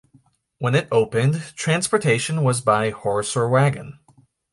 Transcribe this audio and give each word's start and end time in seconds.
When 0.57 0.73
it 0.73 0.87
opened, 0.91 1.53
transportation 1.55 2.43
was 2.43 2.59
by 2.59 2.89
horse 2.89 3.35
or 3.35 3.47
wagon. 3.49 3.99